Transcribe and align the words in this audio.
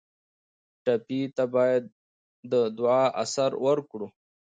ټپي 0.83 1.21
ته 1.35 1.43
باید 1.53 1.83
د 2.51 2.53
دعا 2.77 3.03
اثر 3.23 3.51
ورکړو. 3.65 4.07